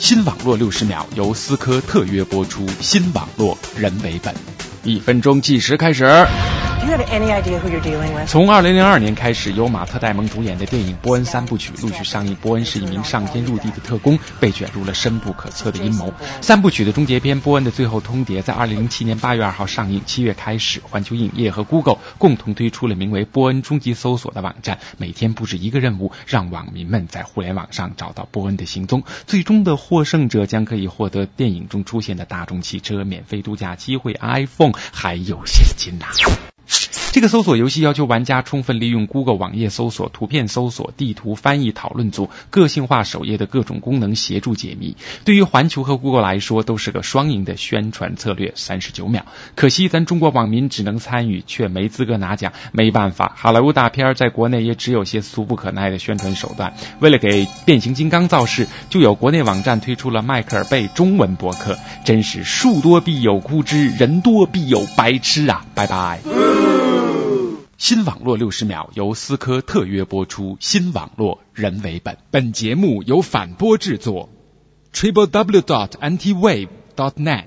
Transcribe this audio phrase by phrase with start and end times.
[0.00, 4.34] 新网络六十秒由思科特约播出，新网络人为本，
[4.82, 6.06] 一分钟计时开始。
[8.26, 12.34] 从二零零二年开始，由马特·戴蒙主演的电影《波恩三部曲》陆续上映。
[12.36, 16.12] 波恩是一名上天入地的特工，被卷入了深不可测的阴谋。
[16.40, 20.02] 三部曲的终结篇《波恩的最后通牒》在二零零七年八月二号上映。
[20.06, 29.04] 七月开始，环球影业和 Google 共同推出了名为“波恩终极搜索”的网站，每天布置一个任务，让网民们在互联网上找到波恩的行踪。
[29.26, 36.06] 最终的获胜者将可以获得电影中出现的大众汽车、免费度假机会、iPhone，还有现金呐。
[37.12, 44.96] 这个搜索游戏要求玩家充分利用 Google 网页搜索、图片搜索、地图翻译、讨论组、个性化首页的各种功能协助解谜。
[45.24, 48.52] 对于环球和 Google 来说，都是个双赢的宣传策略。
[48.54, 52.52] 三十九秒，可惜咱中国网民只能参与，却没资格拿奖。
[52.70, 56.74] 没办法，好莱坞大片在国内也只有些俗不可耐的宣传手段。
[57.00, 61.76] 为了给变形金刚造势，就有国内网站推出了迈克尔贝中文博客。
[62.04, 65.66] 真是树多必有枯枝，人多必有白痴啊！
[65.74, 66.20] 拜拜。
[67.80, 72.18] 新网络六十秒由思科特约播出，新网络人为本。
[72.30, 74.28] 本节目由反播制作
[74.92, 77.46] ，triple w dot antiwave dot net。